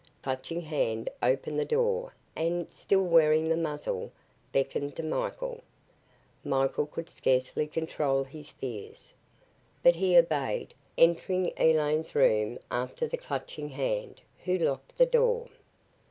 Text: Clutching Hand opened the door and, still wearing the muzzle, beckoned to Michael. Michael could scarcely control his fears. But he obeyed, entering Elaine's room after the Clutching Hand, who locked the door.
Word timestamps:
Clutching 0.23 0.61
Hand 0.61 1.11
opened 1.21 1.59
the 1.59 1.63
door 1.63 2.15
and, 2.35 2.71
still 2.71 3.03
wearing 3.03 3.49
the 3.49 3.55
muzzle, 3.55 4.11
beckoned 4.51 4.95
to 4.95 5.03
Michael. 5.03 5.61
Michael 6.43 6.87
could 6.87 7.07
scarcely 7.07 7.67
control 7.67 8.23
his 8.23 8.49
fears. 8.49 9.13
But 9.83 9.97
he 9.97 10.17
obeyed, 10.17 10.73
entering 10.97 11.53
Elaine's 11.55 12.15
room 12.15 12.57
after 12.71 13.07
the 13.07 13.15
Clutching 13.15 13.69
Hand, 13.69 14.21
who 14.45 14.57
locked 14.57 14.97
the 14.97 15.05
door. 15.05 15.45